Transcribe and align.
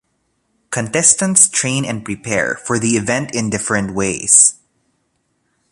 Contestants 0.71 1.47
train 1.47 1.85
and 1.85 2.03
prepare 2.03 2.55
for 2.55 2.79
the 2.79 2.97
event 2.97 3.35
in 3.35 3.51
different 3.51 3.93
ways. 3.93 4.55